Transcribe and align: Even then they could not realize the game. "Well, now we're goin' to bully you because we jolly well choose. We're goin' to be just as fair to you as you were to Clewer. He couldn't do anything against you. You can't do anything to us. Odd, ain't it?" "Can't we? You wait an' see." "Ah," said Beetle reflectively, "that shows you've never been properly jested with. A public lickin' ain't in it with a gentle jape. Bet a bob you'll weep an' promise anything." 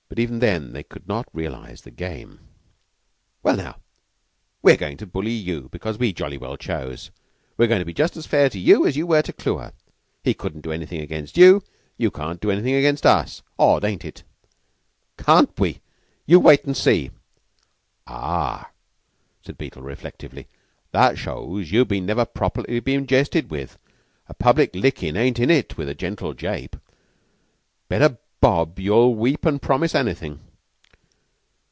Even 0.17 0.39
then 0.39 0.73
they 0.73 0.83
could 0.83 1.07
not 1.07 1.29
realize 1.31 1.81
the 1.83 1.89
game. 1.89 2.41
"Well, 3.43 3.55
now 3.55 3.77
we're 4.61 4.75
goin' 4.75 4.97
to 4.97 5.07
bully 5.07 5.31
you 5.31 5.69
because 5.71 5.97
we 5.97 6.11
jolly 6.11 6.37
well 6.37 6.57
choose. 6.57 7.11
We're 7.55 7.67
goin' 7.69 7.79
to 7.79 7.85
be 7.85 7.93
just 7.93 8.17
as 8.17 8.25
fair 8.27 8.49
to 8.49 8.59
you 8.59 8.85
as 8.85 8.97
you 8.97 9.07
were 9.07 9.21
to 9.21 9.31
Clewer. 9.31 9.71
He 10.21 10.33
couldn't 10.33 10.61
do 10.61 10.73
anything 10.73 10.99
against 10.99 11.37
you. 11.37 11.63
You 11.97 12.11
can't 12.11 12.41
do 12.41 12.51
anything 12.51 12.75
to 12.97 13.09
us. 13.09 13.41
Odd, 13.57 13.85
ain't 13.85 14.03
it?" 14.03 14.23
"Can't 15.17 15.57
we? 15.57 15.79
You 16.25 16.41
wait 16.41 16.67
an' 16.67 16.75
see." 16.75 17.11
"Ah," 18.05 18.69
said 19.45 19.57
Beetle 19.57 19.81
reflectively, 19.81 20.49
"that 20.91 21.17
shows 21.17 21.71
you've 21.71 21.89
never 21.89 22.25
been 22.25 22.33
properly 22.33 22.81
jested 23.05 23.49
with. 23.49 23.77
A 24.27 24.33
public 24.33 24.75
lickin' 24.75 25.15
ain't 25.15 25.39
in 25.39 25.49
it 25.49 25.77
with 25.77 25.87
a 25.87 25.95
gentle 25.95 26.33
jape. 26.33 26.75
Bet 27.87 28.01
a 28.01 28.17
bob 28.41 28.79
you'll 28.79 29.13
weep 29.13 29.45
an' 29.45 29.59
promise 29.59 29.93
anything." 29.93 30.39